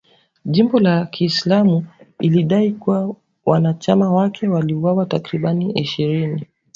[0.45, 1.85] Jimbo la Kiislamu
[2.19, 3.15] ilidai kuwa
[3.45, 6.45] wanachama wake waliwauwa takribani ishirini